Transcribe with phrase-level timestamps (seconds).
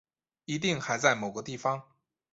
[0.45, 1.79] 一定还在某个地方